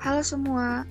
Halo 0.00 0.24
semua, 0.24 0.88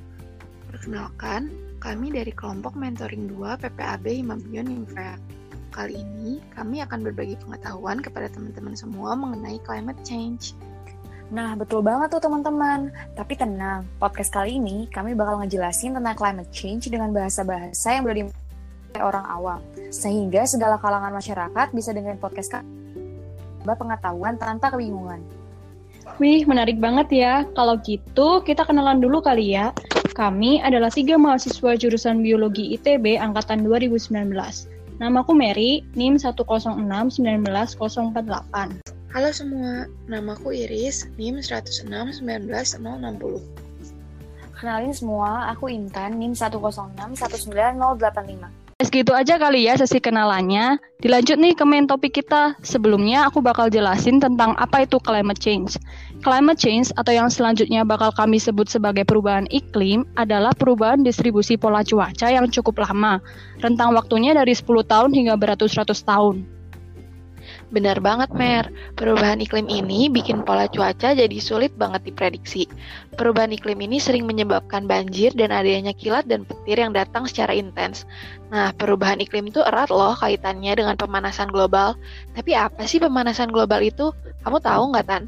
perkenalkan 0.69 1.49
kami 1.81 2.13
dari 2.13 2.29
kelompok 2.29 2.77
mentoring 2.77 3.25
2 3.25 3.57
PPAB 3.57 4.05
Himampion 4.05 4.69
Infra. 4.69 5.17
Kali 5.73 5.97
ini 5.97 6.37
kami 6.53 6.85
akan 6.85 7.09
berbagi 7.09 7.33
pengetahuan 7.41 8.05
kepada 8.05 8.29
teman-teman 8.29 8.77
semua 8.77 9.17
mengenai 9.17 9.57
climate 9.65 9.97
change. 10.05 10.53
Nah, 11.33 11.57
betul 11.57 11.81
banget 11.81 12.13
tuh 12.13 12.21
teman-teman. 12.21 12.93
Tapi 13.17 13.33
tenang, 13.33 13.89
podcast 13.97 14.29
kali 14.29 14.61
ini 14.61 14.85
kami 14.93 15.17
bakal 15.17 15.41
ngejelasin 15.41 15.97
tentang 15.97 16.13
climate 16.13 16.53
change 16.53 16.85
dengan 16.93 17.09
bahasa-bahasa 17.09 17.97
yang 17.97 18.05
boleh 18.05 18.29
oleh 18.29 19.01
orang 19.01 19.25
awam. 19.25 19.59
Sehingga 19.89 20.45
segala 20.45 20.77
kalangan 20.77 21.17
masyarakat 21.17 21.73
bisa 21.73 21.97
dengerin 21.97 22.21
podcast 22.21 22.61
kami 22.61 23.73
pengetahuan 23.73 24.37
tanpa 24.37 24.69
kebingungan. 24.69 25.38
Wih, 26.17 26.49
menarik 26.49 26.81
banget 26.81 27.13
ya. 27.13 27.45
Kalau 27.53 27.77
gitu, 27.85 28.41
kita 28.41 28.65
kenalan 28.65 28.97
dulu 28.97 29.21
kali 29.21 29.53
ya. 29.53 29.69
Kami 30.17 30.65
adalah 30.65 30.89
tiga 30.89 31.21
mahasiswa 31.21 31.77
jurusan 31.77 32.25
Biologi 32.25 32.73
ITB 32.73 33.21
Angkatan 33.21 33.61
2019. 33.61 34.33
Namaku 34.99 35.31
Mary, 35.31 35.87
NIM 35.95 36.19
106-19-048. 36.19 38.83
Halo 39.09 39.31
semua, 39.31 39.87
namaku 40.11 40.51
Iris, 40.53 41.07
NIM 41.15 41.39
106-19-060. 41.39 42.19
Kenalin 44.59 44.91
semua, 44.91 45.55
aku 45.55 45.71
Intan, 45.71 46.19
NIM 46.19 46.35
106-19085. 46.35 48.68
Segitu 48.79 49.11
aja 49.11 49.35
kali 49.35 49.67
ya 49.67 49.75
sesi 49.75 49.99
kenalannya. 49.99 50.79
Dilanjut 51.03 51.35
nih 51.35 51.51
ke 51.51 51.67
main 51.67 51.83
topik 51.83 52.15
kita. 52.15 52.55
Sebelumnya 52.63 53.27
aku 53.27 53.43
bakal 53.43 53.67
jelasin 53.67 54.23
tentang 54.23 54.55
apa 54.55 54.87
itu 54.87 54.95
climate 55.03 55.35
change. 55.35 55.75
Climate 56.23 56.55
change 56.55 56.87
atau 56.95 57.11
yang 57.11 57.27
selanjutnya 57.27 57.83
bakal 57.83 58.15
kami 58.15 58.39
sebut 58.39 58.71
sebagai 58.71 59.03
perubahan 59.03 59.51
iklim 59.51 60.07
adalah 60.15 60.55
perubahan 60.55 61.03
distribusi 61.03 61.59
pola 61.59 61.83
cuaca 61.83 62.31
yang 62.31 62.47
cukup 62.47 62.79
lama. 62.79 63.19
Rentang 63.59 63.91
waktunya 63.91 64.31
dari 64.31 64.55
10 64.55 64.63
tahun 64.87 65.11
hingga 65.11 65.35
beratus-ratus 65.35 65.99
tahun. 66.07 66.58
Benar 67.69 68.01
banget, 68.01 68.33
Mer. 68.33 68.65
Perubahan 68.97 69.37
iklim 69.37 69.69
ini 69.69 70.09
bikin 70.09 70.41
pola 70.41 70.65
cuaca 70.65 71.13
jadi 71.13 71.37
sulit 71.37 71.69
banget 71.77 72.01
diprediksi. 72.01 72.65
Perubahan 73.13 73.53
iklim 73.53 73.77
ini 73.85 74.01
sering 74.01 74.25
menyebabkan 74.25 74.89
banjir 74.89 75.29
dan 75.37 75.53
adanya 75.53 75.93
kilat 75.93 76.25
dan 76.25 76.49
petir 76.49 76.81
yang 76.81 76.97
datang 76.97 77.29
secara 77.29 77.53
intens. 77.53 78.09
Nah, 78.49 78.73
perubahan 78.73 79.21
iklim 79.21 79.53
itu 79.53 79.61
erat 79.61 79.93
loh 79.93 80.17
kaitannya 80.17 80.73
dengan 80.73 80.97
pemanasan 80.97 81.53
global. 81.53 81.93
Tapi 82.33 82.57
apa 82.57 82.89
sih 82.89 82.97
pemanasan 82.97 83.53
global 83.53 83.85
itu? 83.85 84.09
Kamu 84.41 84.57
tahu 84.57 84.83
nggak, 84.89 85.05
Tan? 85.05 85.23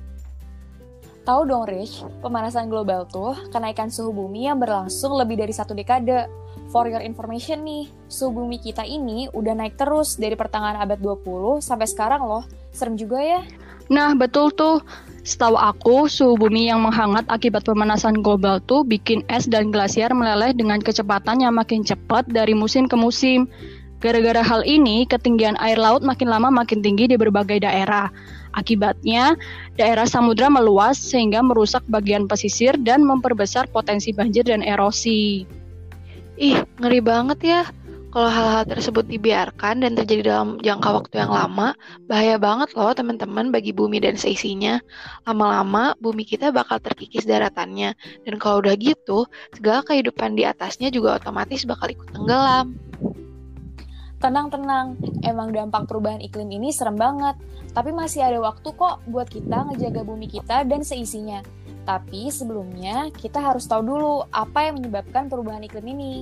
Tahu 1.21 1.45
dong, 1.45 1.69
Rich, 1.69 2.01
pemanasan 2.25 2.73
global 2.73 3.05
tuh 3.05 3.37
kenaikan 3.53 3.93
suhu 3.93 4.09
bumi 4.09 4.49
yang 4.49 4.57
berlangsung 4.57 5.13
lebih 5.13 5.37
dari 5.37 5.53
satu 5.53 5.77
dekade. 5.77 6.25
For 6.71 6.87
your 6.87 7.03
information 7.03 7.67
nih, 7.67 7.91
suhu 8.07 8.31
bumi 8.31 8.55
kita 8.63 8.87
ini 8.87 9.27
udah 9.35 9.59
naik 9.59 9.75
terus 9.75 10.15
dari 10.15 10.39
pertengahan 10.39 10.79
abad 10.79 11.03
20 11.03 11.59
sampai 11.59 11.83
sekarang 11.83 12.23
loh. 12.23 12.47
Serem 12.71 12.95
juga 12.95 13.19
ya. 13.19 13.43
Nah, 13.91 14.15
betul 14.15 14.55
tuh. 14.55 14.79
Setahu 15.27 15.59
aku, 15.59 16.07
suhu 16.07 16.39
bumi 16.39 16.71
yang 16.71 16.79
menghangat 16.79 17.27
akibat 17.27 17.67
pemanasan 17.67 18.23
global 18.23 18.63
tuh 18.63 18.87
bikin 18.87 19.19
es 19.27 19.51
dan 19.51 19.67
glasier 19.67 20.15
meleleh 20.15 20.55
dengan 20.55 20.79
kecepatan 20.79 21.43
yang 21.43 21.59
makin 21.59 21.83
cepat 21.83 22.23
dari 22.31 22.55
musim 22.55 22.87
ke 22.87 22.95
musim. 22.95 23.51
Gara-gara 23.99 24.39
hal 24.39 24.63
ini, 24.63 25.03
ketinggian 25.03 25.59
air 25.59 25.75
laut 25.75 26.01
makin 26.01 26.31
lama 26.31 26.47
makin 26.49 26.79
tinggi 26.79 27.11
di 27.11 27.19
berbagai 27.19 27.67
daerah. 27.67 28.07
Akibatnya, 28.55 29.35
daerah 29.75 30.07
samudra 30.07 30.47
meluas 30.47 30.95
sehingga 30.95 31.43
merusak 31.43 31.83
bagian 31.91 32.31
pesisir 32.31 32.79
dan 32.79 33.03
memperbesar 33.03 33.67
potensi 33.67 34.15
banjir 34.15 34.47
dan 34.47 34.63
erosi. 34.63 35.59
Ih, 36.41 36.57
ngeri 36.81 37.05
banget 37.05 37.39
ya. 37.45 37.61
Kalau 38.09 38.27
hal-hal 38.27 38.65
tersebut 38.65 39.05
dibiarkan 39.05 39.85
dan 39.85 39.93
terjadi 39.93 40.33
dalam 40.33 40.57
jangka 40.57 40.89
waktu 40.89 41.21
yang 41.21 41.29
lama, 41.29 41.77
bahaya 42.09 42.41
banget 42.41 42.73
loh 42.73 42.91
teman-teman 42.97 43.53
bagi 43.53 43.69
bumi 43.69 44.01
dan 44.01 44.17
seisinya. 44.17 44.81
Lama-lama 45.29 45.93
bumi 46.01 46.25
kita 46.25 46.49
bakal 46.49 46.81
terkikis 46.81 47.29
daratannya. 47.29 47.93
Dan 48.25 48.41
kalau 48.41 48.59
udah 48.65 48.73
gitu, 48.73 49.29
segala 49.53 49.85
kehidupan 49.85 50.33
di 50.33 50.43
atasnya 50.43 50.89
juga 50.89 51.21
otomatis 51.21 51.61
bakal 51.61 51.93
ikut 51.93 52.09
tenggelam. 52.09 52.73
Tenang-tenang, 54.17 54.97
emang 55.21 55.53
dampak 55.53 55.85
perubahan 55.85 56.25
iklim 56.25 56.49
ini 56.49 56.73
serem 56.73 56.97
banget. 56.97 57.37
Tapi 57.71 57.93
masih 57.93 58.25
ada 58.25 58.41
waktu 58.41 58.75
kok 58.75 59.05
buat 59.07 59.29
kita 59.29 59.71
ngejaga 59.71 60.01
bumi 60.01 60.25
kita 60.25 60.65
dan 60.65 60.81
seisinya. 60.81 61.60
Tapi 61.81 62.29
sebelumnya 62.29 63.09
kita 63.17 63.41
harus 63.41 63.65
tahu 63.65 63.81
dulu 63.81 64.13
apa 64.31 64.69
yang 64.69 64.81
menyebabkan 64.81 65.27
perubahan 65.27 65.65
iklim 65.65 65.87
ini. 65.91 66.13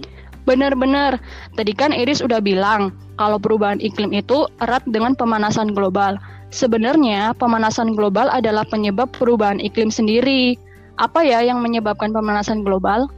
Benar-benar. 0.48 1.20
Tadi 1.54 1.74
kan 1.76 1.92
Iris 1.92 2.24
udah 2.24 2.40
bilang 2.40 2.96
kalau 3.20 3.38
perubahan 3.38 3.84
iklim 3.84 4.16
itu 4.16 4.48
erat 4.64 4.82
dengan 4.88 5.14
pemanasan 5.14 5.76
global. 5.76 6.16
Sebenarnya 6.50 7.38
pemanasan 7.38 7.94
global 7.94 8.32
adalah 8.32 8.66
penyebab 8.66 9.12
perubahan 9.14 9.60
iklim 9.62 9.92
sendiri. 9.94 10.58
Apa 10.98 11.22
ya 11.22 11.44
yang 11.44 11.62
menyebabkan 11.62 12.10
pemanasan 12.16 12.64
global? 12.66 13.12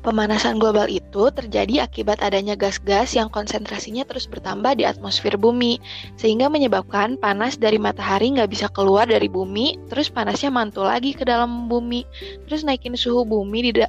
Pemanasan 0.00 0.56
global 0.56 0.88
itu 0.88 1.28
terjadi 1.28 1.84
akibat 1.84 2.24
adanya 2.24 2.56
gas-gas 2.56 3.12
yang 3.12 3.28
konsentrasinya 3.28 4.00
terus 4.08 4.24
bertambah 4.24 4.80
di 4.80 4.88
atmosfer 4.88 5.36
bumi, 5.36 5.76
sehingga 6.16 6.48
menyebabkan 6.48 7.20
panas 7.20 7.60
dari 7.60 7.76
matahari 7.76 8.32
nggak 8.32 8.48
bisa 8.48 8.72
keluar 8.72 9.04
dari 9.04 9.28
bumi, 9.28 9.76
terus 9.92 10.08
panasnya 10.08 10.48
mantul 10.48 10.88
lagi 10.88 11.12
ke 11.12 11.28
dalam 11.28 11.68
bumi, 11.68 12.08
terus 12.48 12.64
naikin 12.64 12.96
suhu 12.96 13.28
bumi 13.28 13.60
di 13.60 13.84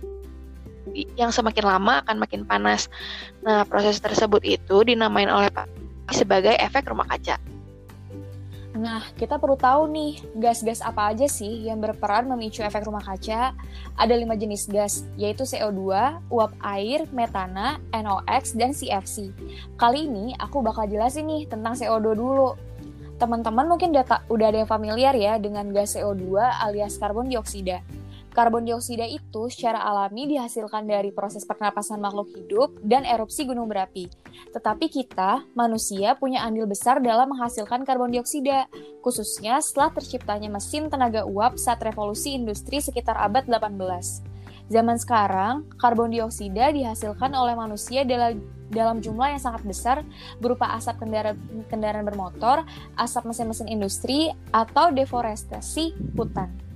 yang 1.15 1.31
semakin 1.31 1.63
lama 1.63 2.03
akan 2.03 2.19
makin 2.19 2.43
panas. 2.43 2.91
Nah, 3.47 3.63
proses 3.63 4.03
tersebut 4.03 4.43
itu 4.43 4.83
dinamain 4.83 5.31
oleh 5.31 5.47
Pak 5.47 5.71
sebagai 6.11 6.59
efek 6.59 6.91
rumah 6.91 7.07
kaca. 7.07 7.39
Nah, 8.81 9.05
kita 9.13 9.37
perlu 9.37 9.53
tahu 9.53 9.93
nih, 9.93 10.17
gas-gas 10.41 10.81
apa 10.81 11.13
aja 11.13 11.29
sih 11.29 11.69
yang 11.69 11.77
berperan 11.77 12.25
memicu 12.25 12.65
efek 12.65 12.89
rumah 12.89 13.05
kaca? 13.05 13.53
Ada 13.93 14.13
lima 14.17 14.33
jenis 14.33 14.65
gas, 14.65 15.05
yaitu 15.21 15.45
CO2, 15.45 16.17
uap 16.33 16.49
air, 16.65 17.05
metana, 17.13 17.77
NOx, 17.93 18.57
dan 18.57 18.73
CFC. 18.73 19.29
Kali 19.77 20.09
ini 20.09 20.33
aku 20.33 20.65
bakal 20.65 20.89
jelasin 20.89 21.29
nih 21.29 21.45
tentang 21.45 21.77
CO2 21.77 22.17
dulu. 22.17 22.57
Teman-teman 23.21 23.69
mungkin 23.69 23.93
udah 23.93 24.47
ada 24.49 24.65
yang 24.65 24.71
familiar 24.71 25.13
ya 25.13 25.37
dengan 25.37 25.69
gas 25.69 25.93
CO2 25.93 26.41
alias 26.41 26.97
karbon 26.97 27.29
dioksida. 27.29 27.85
Karbon 28.31 28.63
dioksida 28.63 29.03
itu 29.11 29.51
secara 29.51 29.83
alami 29.83 30.23
dihasilkan 30.23 30.87
dari 30.87 31.11
proses 31.11 31.43
pernapasan 31.43 31.99
makhluk 31.99 32.31
hidup 32.31 32.79
dan 32.79 33.03
erupsi 33.03 33.43
gunung 33.43 33.67
berapi. 33.67 34.07
Tetapi 34.55 34.87
kita, 34.87 35.43
manusia, 35.51 36.15
punya 36.15 36.47
andil 36.47 36.63
besar 36.63 37.03
dalam 37.03 37.35
menghasilkan 37.35 37.83
karbon 37.83 38.15
dioksida, 38.15 38.71
khususnya 39.03 39.59
setelah 39.59 39.91
terciptanya 39.91 40.47
mesin 40.47 40.87
tenaga 40.87 41.27
uap 41.27 41.59
saat 41.59 41.83
revolusi 41.83 42.31
industri 42.31 42.79
sekitar 42.79 43.19
abad 43.19 43.51
18. 43.51 44.23
Zaman 44.71 44.95
sekarang, 44.95 45.67
karbon 45.75 46.15
dioksida 46.15 46.71
dihasilkan 46.71 47.35
oleh 47.35 47.59
manusia 47.59 48.07
dalam 48.07 48.39
dalam 48.71 49.03
jumlah 49.03 49.35
yang 49.35 49.43
sangat 49.43 49.67
besar 49.67 50.07
berupa 50.39 50.71
asap 50.79 51.03
kendaraan, 51.03 51.35
kendaraan 51.67 52.07
bermotor, 52.07 52.63
asap 52.95 53.27
mesin-mesin 53.27 53.67
industri, 53.67 54.31
atau 54.55 54.95
deforestasi 54.95 56.15
hutan. 56.15 56.70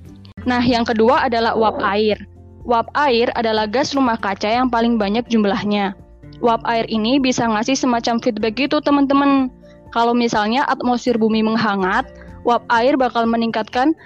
Nah, 0.45 0.61
yang 0.61 0.85
kedua 0.85 1.25
adalah 1.25 1.57
uap 1.57 1.81
air. 1.81 2.22
Uap 2.66 2.89
air 2.97 3.29
adalah 3.38 3.66
gas 3.69 3.94
rumah 3.94 4.17
kaca 4.17 4.50
yang 4.50 4.69
paling 4.69 4.97
banyak 4.97 5.25
jumlahnya. 5.29 5.97
Uap 6.41 6.61
air 6.69 6.85
ini 6.89 7.17
bisa 7.17 7.45
ngasih 7.45 7.78
semacam 7.78 8.22
feedback 8.22 8.57
gitu, 8.57 8.78
teman-teman. 8.81 9.50
Kalau 9.94 10.13
misalnya 10.13 10.66
atmosfer 10.69 11.17
bumi 11.17 11.41
menghangat, 11.41 12.06
uap 12.45 12.61
air 12.69 12.94
bakal 12.95 13.25
meningkatkan 13.25 13.97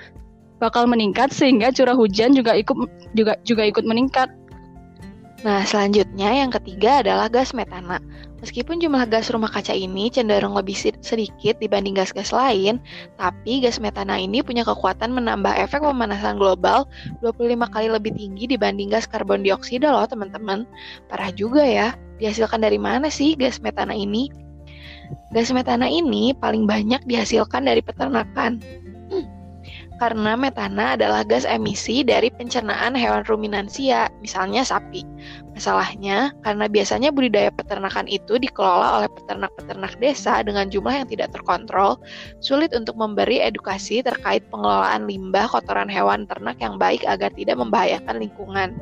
bakal 0.59 0.83
meningkat 0.87 1.31
sehingga 1.31 1.71
curah 1.71 1.95
hujan 1.95 2.35
juga 2.35 2.51
ikut 2.55 2.75
juga 3.15 3.39
juga 3.47 3.63
ikut 3.67 3.87
meningkat. 3.87 4.27
Nah, 5.39 5.63
selanjutnya 5.63 6.35
yang 6.35 6.51
ketiga 6.51 6.99
adalah 6.99 7.31
gas 7.31 7.55
metana. 7.55 8.03
Meskipun 8.43 8.79
jumlah 8.83 9.07
gas 9.07 9.31
rumah 9.31 9.47
kaca 9.47 9.71
ini 9.71 10.11
cenderung 10.11 10.51
lebih 10.51 10.75
sedikit 10.99 11.55
dibanding 11.63 11.95
gas-gas 11.95 12.35
lain, 12.35 12.79
tapi 13.15 13.63
gas 13.63 13.79
metana 13.79 14.19
ini 14.19 14.43
punya 14.43 14.67
kekuatan 14.67 15.15
menambah 15.15 15.55
efek 15.59 15.79
pemanasan 15.79 16.35
global 16.35 16.87
25 17.23 17.55
kali 17.71 17.87
lebih 17.87 18.11
tinggi 18.15 18.51
dibanding 18.51 18.91
gas 18.91 19.07
karbon 19.07 19.39
dioksida 19.39 19.91
loh 19.91 20.03
teman-teman. 20.07 20.67
Parah 21.07 21.31
juga 21.31 21.63
ya, 21.63 21.95
dihasilkan 22.19 22.59
dari 22.59 22.79
mana 22.79 23.07
sih 23.07 23.39
gas 23.39 23.63
metana 23.63 23.95
ini? 23.95 24.27
Gas 25.31 25.55
metana 25.55 25.87
ini 25.87 26.35
paling 26.35 26.67
banyak 26.67 27.03
dihasilkan 27.07 27.63
dari 27.63 27.79
peternakan. 27.79 28.59
Karena 29.99 30.39
metana 30.39 30.95
adalah 30.95 31.27
gas 31.27 31.43
emisi 31.43 32.07
dari 32.07 32.31
pencernaan 32.31 32.95
hewan 32.95 33.27
ruminansia, 33.27 34.07
misalnya 34.23 34.63
sapi. 34.63 35.03
Masalahnya, 35.51 36.31
karena 36.47 36.71
biasanya 36.71 37.11
budidaya 37.11 37.51
peternakan 37.51 38.07
itu 38.07 38.39
dikelola 38.39 39.03
oleh 39.03 39.09
peternak-peternak 39.11 39.99
desa 39.99 40.39
dengan 40.39 40.71
jumlah 40.71 41.03
yang 41.03 41.07
tidak 41.11 41.35
terkontrol, 41.35 41.99
sulit 42.39 42.71
untuk 42.71 42.95
memberi 42.95 43.43
edukasi 43.43 43.99
terkait 43.99 44.41
pengelolaan 44.47 45.03
limbah 45.03 45.51
kotoran 45.51 45.91
hewan 45.91 46.23
ternak 46.31 46.55
yang 46.63 46.79
baik 46.79 47.03
agar 47.03 47.29
tidak 47.35 47.59
membahayakan 47.59 48.23
lingkungan. 48.23 48.79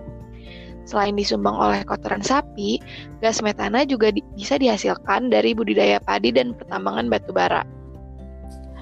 Selain 0.88 1.18
disumbang 1.20 1.58
oleh 1.58 1.84
kotoran 1.84 2.24
sapi, 2.24 2.80
gas 3.20 3.44
metana 3.44 3.84
juga 3.84 4.08
di 4.14 4.24
bisa 4.40 4.56
dihasilkan 4.56 5.28
dari 5.28 5.52
budidaya 5.52 6.00
padi 6.00 6.32
dan 6.32 6.56
pertambangan 6.56 7.12
batu 7.12 7.36
bara. 7.36 7.77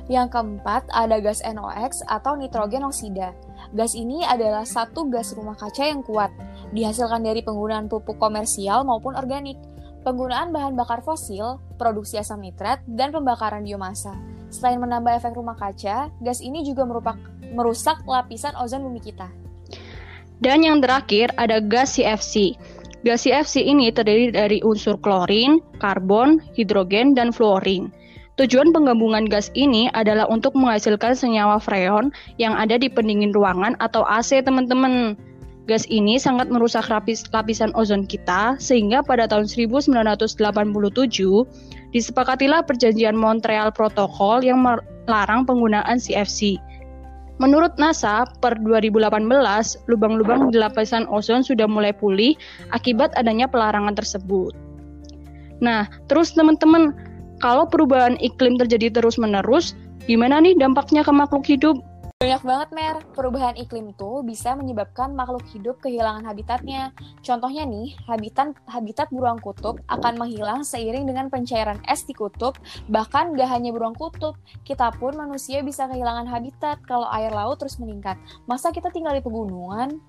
Yang 0.05 0.37
keempat, 0.37 0.85
ada 0.93 1.17
gas 1.17 1.41
NOx 1.41 2.05
atau 2.05 2.37
nitrogen 2.37 2.85
oksida. 2.85 3.33
Gas 3.73 3.97
ini 3.97 4.21
adalah 4.21 4.61
satu 4.61 5.09
gas 5.09 5.33
rumah 5.33 5.57
kaca 5.57 5.81
yang 5.89 6.05
kuat, 6.05 6.29
dihasilkan 6.69 7.25
dari 7.25 7.41
penggunaan 7.41 7.89
pupuk 7.89 8.21
komersial 8.21 8.85
maupun 8.85 9.17
organik, 9.17 9.57
penggunaan 10.05 10.53
bahan 10.53 10.77
bakar 10.77 11.01
fosil, 11.01 11.57
produksi 11.81 12.21
asam 12.21 12.45
nitrat, 12.45 12.85
dan 12.85 13.09
pembakaran 13.09 13.65
biomasa. 13.65 14.13
Selain 14.53 14.77
menambah 14.77 15.17
efek 15.17 15.33
rumah 15.33 15.57
kaca, 15.57 16.13
gas 16.21 16.39
ini 16.39 16.61
juga 16.61 16.85
merusak 17.51 18.05
lapisan 18.05 18.53
ozon 18.61 18.85
bumi 18.85 19.01
kita. 19.01 19.25
Dan 20.37 20.61
yang 20.61 20.85
terakhir 20.85 21.33
ada 21.33 21.57
gas 21.57 21.97
CFC. 21.97 22.53
Gas 23.01 23.25
CFC 23.25 23.65
ini 23.65 23.89
terdiri 23.89 24.29
dari 24.29 24.61
unsur 24.61 25.01
klorin, 25.01 25.57
karbon, 25.81 26.37
hidrogen, 26.53 27.17
dan 27.17 27.33
fluorin. 27.33 27.89
Tujuan 28.35 28.75
penggabungan 28.75 29.31
gas 29.31 29.47
ini 29.55 29.87
adalah 29.95 30.27
untuk 30.27 30.59
menghasilkan 30.59 31.15
senyawa 31.15 31.55
freon 31.55 32.11
yang 32.35 32.51
ada 32.51 32.75
di 32.75 32.91
pendingin 32.91 33.31
ruangan 33.31 33.79
atau 33.79 34.03
AC, 34.03 34.43
teman-teman. 34.43 35.15
Gas 35.71 35.87
ini 35.87 36.19
sangat 36.19 36.51
merusak 36.51 36.91
lapis, 36.91 37.23
lapisan 37.31 37.71
ozon 37.79 38.03
kita, 38.03 38.59
sehingga 38.59 39.01
pada 39.07 39.25
tahun 39.25 39.47
1987 39.47 40.35
disepakatilah 41.95 42.61
perjanjian 42.67 43.15
Montreal 43.15 43.71
Protocol 43.71 44.43
yang 44.43 44.59
melarang 44.61 45.47
penggunaan 45.47 45.95
CFC. 45.95 46.59
Menurut 47.39 47.71
NASA, 47.79 48.27
per 48.43 48.59
2018, 48.59 49.31
lubang-lubang 49.87 50.51
di 50.51 50.59
lapisan 50.59 51.07
ozon 51.07 51.39
sudah 51.39 51.71
mulai 51.71 51.95
pulih 51.95 52.35
akibat 52.75 53.15
adanya 53.15 53.47
pelarangan 53.47 53.95
tersebut. 53.95 54.51
Nah, 55.63 55.87
terus 56.11 56.35
teman-teman, 56.35 56.91
kalau 57.43 57.67
perubahan 57.67 58.15
iklim 58.23 58.55
terjadi 58.55 59.01
terus-menerus, 59.01 59.75
gimana 60.07 60.39
nih 60.39 60.55
dampaknya 60.55 61.03
ke 61.03 61.11
makhluk 61.11 61.45
hidup? 61.47 61.77
Banyak 62.15 62.47
banget, 62.47 62.69
Mer. 62.71 62.95
Perubahan 63.11 63.59
iklim 63.59 63.91
tuh 63.99 64.23
bisa 64.23 64.55
menyebabkan 64.55 65.11
makhluk 65.11 65.43
hidup 65.51 65.83
kehilangan 65.83 66.23
habitatnya. 66.23 66.95
Contohnya 67.19 67.67
nih, 67.67 67.91
habitat 68.07 68.55
habitat 68.71 69.11
beruang 69.11 69.35
kutub 69.43 69.83
akan 69.91 70.15
menghilang 70.15 70.63
seiring 70.63 71.03
dengan 71.03 71.27
pencairan 71.27 71.83
es 71.91 72.07
di 72.07 72.15
kutub. 72.15 72.55
Bahkan 72.87 73.35
gak 73.35 73.51
hanya 73.51 73.75
beruang 73.75 73.99
kutub, 73.99 74.39
kita 74.63 74.95
pun 74.95 75.19
manusia 75.19 75.59
bisa 75.59 75.91
kehilangan 75.91 76.23
habitat 76.31 76.79
kalau 76.87 77.11
air 77.11 77.35
laut 77.35 77.59
terus 77.59 77.75
meningkat. 77.83 78.15
Masa 78.47 78.71
kita 78.71 78.87
tinggal 78.95 79.11
di 79.11 79.19
pegunungan? 79.19 79.99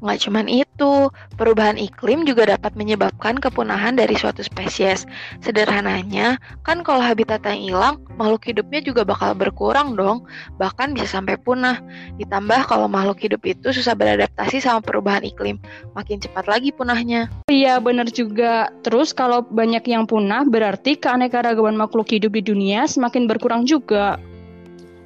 Nggak 0.00 0.18
cuman 0.26 0.46
itu, 0.48 1.12
perubahan 1.36 1.76
iklim 1.76 2.24
juga 2.24 2.48
dapat 2.48 2.72
menyebabkan 2.72 3.36
kepunahan 3.36 4.00
dari 4.00 4.16
suatu 4.16 4.40
spesies. 4.40 5.04
Sederhananya, 5.44 6.40
kan 6.64 6.80
kalau 6.80 7.04
habitatnya 7.04 7.52
hilang, 7.52 8.00
makhluk 8.16 8.48
hidupnya 8.48 8.80
juga 8.80 9.04
bakal 9.04 9.36
berkurang 9.36 10.00
dong, 10.00 10.24
bahkan 10.56 10.96
bisa 10.96 11.20
sampai 11.20 11.36
punah. 11.36 11.84
Ditambah 12.16 12.64
kalau 12.64 12.88
makhluk 12.88 13.20
hidup 13.20 13.44
itu 13.44 13.76
susah 13.76 13.92
beradaptasi 13.92 14.64
sama 14.64 14.80
perubahan 14.80 15.20
iklim, 15.20 15.60
makin 15.92 16.16
cepat 16.16 16.48
lagi 16.48 16.72
punahnya. 16.72 17.28
Iya, 17.52 17.76
benar 17.84 18.08
juga. 18.08 18.72
Terus 18.80 19.12
kalau 19.12 19.44
banyak 19.44 19.84
yang 19.84 20.08
punah, 20.08 20.48
berarti 20.48 20.96
keanekaragaman 20.96 21.76
makhluk 21.76 22.08
hidup 22.08 22.32
di 22.32 22.40
dunia 22.40 22.88
semakin 22.88 23.28
berkurang 23.28 23.68
juga. 23.68 24.16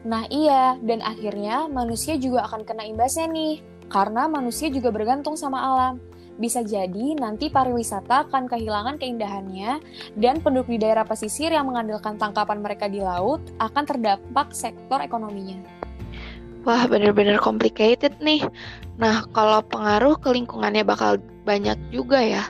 Nah 0.05 0.29
iya, 0.29 0.77
dan 0.85 1.01
akhirnya 1.01 1.65
manusia 1.67 2.21
juga 2.21 2.45
akan 2.45 2.69
kena 2.69 2.85
imbasnya 2.85 3.25
nih 3.25 3.65
karena 3.93 4.27
manusia 4.31 4.69
juga 4.73 4.91
bergantung 4.91 5.35
sama 5.35 5.61
alam. 5.61 6.01
Bisa 6.35 6.67
jadi 6.67 7.15
nanti 7.15 7.47
pariwisata 7.47 8.27
akan 8.27 8.51
kehilangan 8.51 8.99
keindahannya 8.99 9.79
dan 10.19 10.43
penduduk 10.43 10.67
di 10.75 10.83
daerah 10.83 11.07
pesisir 11.07 11.55
yang 11.55 11.71
mengandalkan 11.71 12.19
tangkapan 12.19 12.59
mereka 12.59 12.91
di 12.91 12.99
laut 12.99 13.39
akan 13.63 13.85
terdampak 13.87 14.51
sektor 14.51 14.99
ekonominya. 14.99 15.63
Wah, 16.67 16.89
bener-bener 16.91 17.39
complicated 17.39 18.19
nih. 18.19 18.43
Nah, 18.99 19.29
kalau 19.31 19.63
pengaruh 19.63 20.17
ke 20.19 20.33
lingkungannya 20.33 20.83
bakal 20.83 21.21
banyak 21.45 21.77
juga 21.93 22.19
ya. 22.19 22.45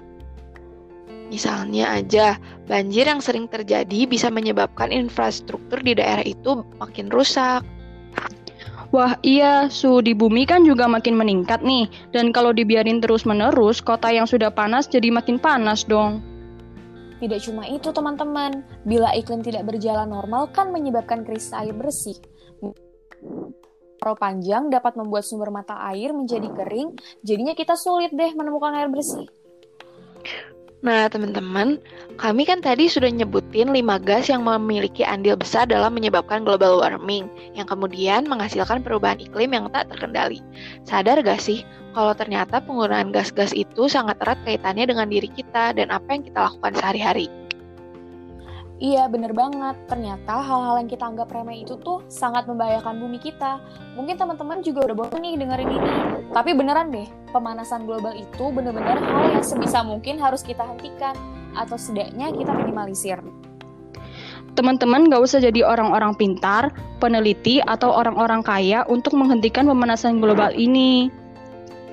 Misalnya 1.29 1.99
aja, 1.99 2.39
banjir 2.71 3.11
yang 3.11 3.19
sering 3.19 3.51
terjadi 3.51 4.07
bisa 4.07 4.31
menyebabkan 4.31 4.95
infrastruktur 4.95 5.83
di 5.83 5.99
daerah 5.99 6.23
itu 6.23 6.63
makin 6.79 7.11
rusak. 7.11 7.67
Wah 8.95 9.19
iya, 9.27 9.67
suhu 9.67 9.99
di 10.07 10.15
bumi 10.15 10.47
kan 10.47 10.63
juga 10.63 10.87
makin 10.87 11.19
meningkat 11.19 11.67
nih. 11.67 11.91
Dan 12.15 12.31
kalau 12.31 12.55
dibiarin 12.55 13.03
terus-menerus, 13.03 13.83
kota 13.83 14.07
yang 14.15 14.23
sudah 14.23 14.55
panas 14.55 14.87
jadi 14.87 15.11
makin 15.11 15.43
panas 15.43 15.83
dong. 15.83 16.23
Tidak 17.19 17.41
cuma 17.43 17.67
itu 17.67 17.91
teman-teman, 17.91 18.63
bila 18.87 19.11
iklim 19.19 19.43
tidak 19.43 19.67
berjalan 19.67 20.15
normal 20.15 20.47
kan 20.55 20.71
menyebabkan 20.71 21.27
krisis 21.27 21.51
air 21.51 21.75
bersih. 21.75 22.15
Kemarau 23.99 24.15
panjang 24.15 24.71
dapat 24.71 24.95
membuat 24.95 25.27
sumber 25.27 25.51
mata 25.51 25.75
air 25.91 26.15
menjadi 26.15 26.47
kering, 26.55 26.95
jadinya 27.27 27.57
kita 27.59 27.75
sulit 27.75 28.15
deh 28.15 28.31
menemukan 28.31 28.79
air 28.79 28.87
bersih. 28.93 29.27
Nah, 30.85 31.09
teman-teman, 31.09 31.81
kami 32.21 32.45
kan 32.45 32.61
tadi 32.61 32.93
sudah 32.93 33.09
nyebutin 33.09 33.73
5 33.73 33.97
gas 34.05 34.29
yang 34.29 34.45
memiliki 34.45 35.01
andil 35.01 35.33
besar 35.33 35.65
dalam 35.65 35.97
menyebabkan 35.97 36.45
global 36.45 36.85
warming, 36.85 37.25
yang 37.57 37.65
kemudian 37.65 38.29
menghasilkan 38.29 38.85
perubahan 38.85 39.17
iklim 39.17 39.57
yang 39.57 39.73
tak 39.73 39.89
terkendali. 39.89 40.45
Sadar 40.85 41.25
gak 41.25 41.41
sih, 41.41 41.65
kalau 41.97 42.13
ternyata 42.13 42.61
penggunaan 42.61 43.17
gas-gas 43.17 43.57
itu 43.57 43.89
sangat 43.89 44.21
erat 44.21 44.37
kaitannya 44.45 44.85
dengan 44.85 45.09
diri 45.09 45.33
kita 45.33 45.73
dan 45.73 45.89
apa 45.89 46.05
yang 46.13 46.23
kita 46.29 46.53
lakukan 46.53 46.77
sehari-hari? 46.77 47.33
Iya, 48.83 49.07
bener 49.07 49.31
banget. 49.31 49.79
Ternyata 49.87 50.43
hal-hal 50.43 50.83
yang 50.83 50.91
kita 50.91 51.07
anggap 51.07 51.31
remeh 51.31 51.63
itu 51.63 51.79
tuh 51.79 52.03
sangat 52.11 52.51
membahayakan 52.51 52.99
bumi 52.99 53.23
kita. 53.23 53.63
Mungkin 53.95 54.19
teman-teman 54.19 54.67
juga 54.67 54.91
udah 54.91 54.97
bosan 54.99 55.23
nih 55.23 55.39
dengerin 55.39 55.71
ini. 55.79 55.91
Tapi 56.35 56.51
beneran 56.59 56.91
deh, 56.91 57.07
pemanasan 57.31 57.87
global 57.87 58.19
itu 58.19 58.51
bener-bener 58.51 58.99
hal 58.99 59.39
yang 59.39 59.47
sebisa 59.47 59.87
mungkin 59.87 60.19
harus 60.19 60.43
kita 60.43 60.67
hentikan. 60.67 61.15
Atau 61.55 61.79
setidaknya 61.79 62.35
kita 62.35 62.51
minimalisir. 62.51 63.23
Teman-teman 64.59 65.07
gak 65.07 65.23
usah 65.23 65.39
jadi 65.39 65.67
orang-orang 65.67 66.15
pintar, 66.19 66.75
peneliti, 66.99 67.63
atau 67.63 67.95
orang-orang 67.95 68.43
kaya 68.43 68.83
untuk 68.91 69.15
menghentikan 69.15 69.71
pemanasan 69.71 70.19
global 70.19 70.51
ini. 70.51 71.15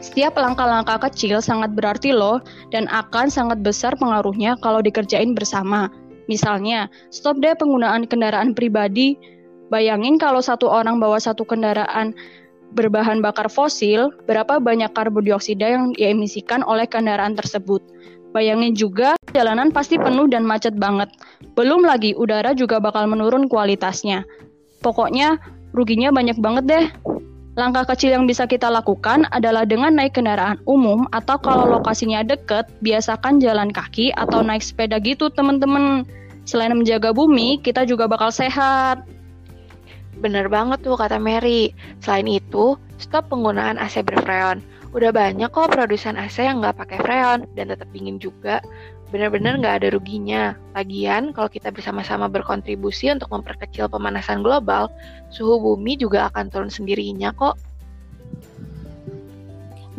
Setiap 0.01 0.33
langkah-langkah 0.33 0.97
kecil 1.09 1.45
sangat 1.45 1.77
berarti 1.77 2.09
loh 2.09 2.41
dan 2.73 2.89
akan 2.89 3.29
sangat 3.29 3.61
besar 3.61 3.93
pengaruhnya 4.01 4.57
kalau 4.65 4.81
dikerjain 4.81 5.37
bersama. 5.37 5.93
Misalnya, 6.31 6.87
stop 7.11 7.43
deh 7.43 7.51
penggunaan 7.59 8.07
kendaraan 8.07 8.55
pribadi. 8.55 9.19
Bayangin 9.67 10.15
kalau 10.15 10.39
satu 10.39 10.71
orang 10.71 11.03
bawa 11.03 11.19
satu 11.19 11.43
kendaraan 11.43 12.15
berbahan 12.71 13.19
bakar 13.19 13.51
fosil, 13.51 14.15
berapa 14.23 14.63
banyak 14.63 14.95
karbon 14.95 15.27
dioksida 15.27 15.67
yang 15.67 15.91
diemisikan 15.91 16.63
oleh 16.63 16.87
kendaraan 16.87 17.35
tersebut. 17.35 17.83
Bayangin 18.31 18.71
juga, 18.79 19.19
jalanan 19.35 19.75
pasti 19.75 19.99
penuh 19.99 20.31
dan 20.31 20.47
macet 20.47 20.79
banget. 20.79 21.11
Belum 21.59 21.83
lagi, 21.83 22.15
udara 22.15 22.55
juga 22.55 22.79
bakal 22.79 23.11
menurun 23.11 23.51
kualitasnya. 23.51 24.23
Pokoknya, 24.79 25.35
ruginya 25.75 26.15
banyak 26.15 26.39
banget 26.39 26.63
deh. 26.63 26.85
Langkah 27.59 27.83
kecil 27.83 28.15
yang 28.15 28.23
bisa 28.31 28.47
kita 28.47 28.71
lakukan 28.71 29.27
adalah 29.35 29.67
dengan 29.67 29.91
naik 29.91 30.15
kendaraan 30.15 30.55
umum 30.63 31.03
atau 31.11 31.35
kalau 31.35 31.67
lokasinya 31.67 32.23
deket, 32.23 32.71
biasakan 32.79 33.43
jalan 33.43 33.75
kaki 33.75 34.15
atau 34.15 34.39
naik 34.39 34.63
sepeda 34.63 35.03
gitu 35.03 35.27
teman-teman. 35.27 36.07
Selain 36.47 36.71
menjaga 36.71 37.11
bumi, 37.11 37.59
kita 37.59 37.83
juga 37.83 38.07
bakal 38.07 38.31
sehat. 38.31 39.03
Bener 40.23 40.47
banget 40.47 40.79
tuh 40.79 40.95
kata 40.95 41.19
Mary. 41.19 41.75
Selain 41.99 42.23
itu, 42.23 42.79
stop 42.95 43.27
penggunaan 43.27 43.75
AC 43.75 43.99
berfreon. 43.99 44.63
Udah 44.95 45.11
banyak 45.11 45.51
kok 45.51 45.75
produsen 45.75 46.15
AC 46.15 46.43
yang 46.43 46.63
nggak 46.63 46.79
pakai 46.79 46.99
freon 47.03 47.47
dan 47.59 47.67
tetap 47.67 47.87
dingin 47.91 48.15
juga. 48.15 48.63
Bener-bener 49.11 49.59
nggak 49.59 49.83
ada 49.83 49.87
ruginya. 49.91 50.55
Lagian, 50.71 51.35
kalau 51.35 51.51
kita 51.51 51.67
bersama-sama 51.67 52.31
berkontribusi 52.31 53.11
untuk 53.11 53.27
memperkecil 53.35 53.91
pemanasan 53.91 54.39
global, 54.39 54.87
suhu 55.27 55.59
bumi 55.59 55.99
juga 55.99 56.31
akan 56.31 56.47
turun 56.47 56.71
sendirinya 56.71 57.35
kok. 57.35 57.59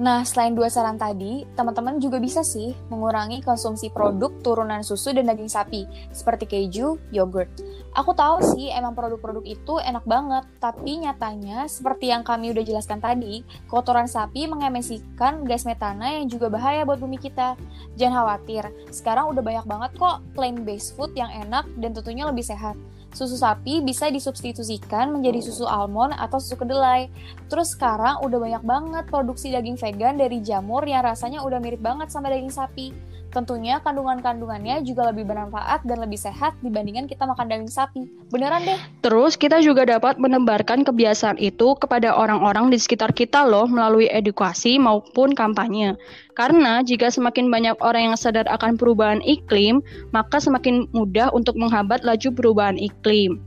Nah, 0.01 0.25
selain 0.25 0.57
dua 0.57 0.73
saran 0.73 0.97
tadi, 0.97 1.45
teman-teman 1.53 2.01
juga 2.01 2.17
bisa 2.17 2.41
sih 2.41 2.73
mengurangi 2.89 3.45
konsumsi 3.45 3.93
produk 3.93 4.33
turunan 4.41 4.81
susu 4.81 5.13
dan 5.13 5.29
daging 5.29 5.53
sapi, 5.53 5.85
seperti 6.09 6.49
keju, 6.49 6.97
yogurt. 7.13 7.53
Aku 7.93 8.17
tahu 8.17 8.41
sih 8.57 8.73
emang 8.73 8.97
produk-produk 8.97 9.45
itu 9.45 9.77
enak 9.77 10.09
banget, 10.09 10.49
tapi 10.57 11.05
nyatanya 11.05 11.69
seperti 11.69 12.09
yang 12.09 12.25
kami 12.25 12.49
udah 12.49 12.65
jelaskan 12.65 13.05
tadi, 13.05 13.45
kotoran 13.69 14.09
sapi 14.09 14.49
mengemisikan 14.49 15.45
gas 15.45 15.69
metana 15.69 16.17
yang 16.17 16.25
juga 16.25 16.49
bahaya 16.49 16.89
buat 16.89 16.97
bumi 16.97 17.21
kita. 17.21 17.53
Jangan 18.01 18.25
khawatir, 18.25 18.65
sekarang 18.89 19.29
udah 19.29 19.45
banyak 19.45 19.67
banget 19.69 19.91
kok 20.01 20.25
plant-based 20.33 20.97
food 20.97 21.13
yang 21.13 21.29
enak 21.37 21.69
dan 21.85 21.93
tentunya 21.93 22.25
lebih 22.25 22.41
sehat. 22.41 22.81
Susu 23.13 23.37
sapi 23.37 23.85
bisa 23.85 24.09
disubstitusikan 24.09 25.13
menjadi 25.13 25.45
susu 25.45 25.69
almond 25.69 26.17
atau 26.17 26.41
susu 26.41 26.57
kedelai. 26.57 27.13
Terus 27.53 27.77
sekarang 27.77 28.25
udah 28.25 28.41
banyak 28.41 28.65
banget 28.65 29.05
produksi 29.13 29.53
daging 29.53 29.77
vegan 29.77 30.17
dari 30.17 30.41
jamur 30.41 30.81
yang 30.89 31.05
rasanya 31.05 31.45
udah 31.45 31.61
mirip 31.61 31.85
banget 31.85 32.09
sama 32.09 32.33
daging 32.33 32.49
sapi. 32.49 33.12
Tentunya 33.33 33.81
kandungan-kandungannya 33.81 34.85
juga 34.85 35.09
lebih 35.09 35.25
bermanfaat 35.25 35.89
dan 35.89 36.05
lebih 36.05 36.21
sehat 36.21 36.53
dibandingkan 36.61 37.09
kita 37.09 37.25
makan 37.25 37.49
daging 37.49 37.73
sapi. 37.73 38.05
Beneran 38.29 38.61
deh. 38.69 38.77
Terus 39.01 39.41
kita 39.41 39.65
juga 39.65 39.89
dapat 39.89 40.21
menebarkan 40.21 40.85
kebiasaan 40.85 41.41
itu 41.41 41.73
kepada 41.81 42.13
orang-orang 42.13 42.69
di 42.69 42.77
sekitar 42.77 43.17
kita 43.17 43.49
loh 43.49 43.65
melalui 43.65 44.13
edukasi 44.13 44.77
maupun 44.77 45.33
kampanye. 45.33 45.97
Karena 46.37 46.85
jika 46.85 47.09
semakin 47.09 47.49
banyak 47.49 47.81
orang 47.81 48.13
yang 48.13 48.17
sadar 48.21 48.45
akan 48.53 48.77
perubahan 48.77 49.25
iklim, 49.25 49.81
maka 50.13 50.37
semakin 50.37 50.85
mudah 50.93 51.33
untuk 51.33 51.57
menghambat 51.57 52.05
laju 52.05 52.29
perubahan 52.37 52.77
iklim. 52.77 53.41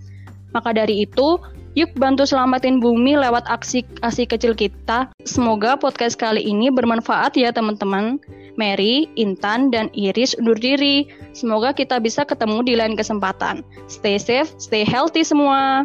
Maka 0.49 0.73
dari 0.73 1.05
itu, 1.05 1.37
Yuk 1.75 1.91
bantu 1.99 2.23
selamatin 2.23 2.79
bumi 2.79 3.19
lewat 3.19 3.51
aksi-aksi 3.51 4.23
kecil 4.31 4.55
kita. 4.55 5.11
Semoga 5.27 5.75
podcast 5.75 6.15
kali 6.15 6.39
ini 6.39 6.71
bermanfaat 6.71 7.35
ya 7.35 7.51
teman-teman. 7.51 8.15
Mary, 8.55 9.11
Intan, 9.19 9.75
dan 9.75 9.91
Iris 9.91 10.39
undur 10.39 10.55
diri. 10.55 11.03
Semoga 11.35 11.75
kita 11.75 11.99
bisa 11.99 12.23
ketemu 12.23 12.63
di 12.63 12.79
lain 12.79 12.95
kesempatan. 12.95 13.59
Stay 13.91 14.15
safe, 14.15 14.55
stay 14.55 14.87
healthy 14.87 15.27
semua. 15.27 15.83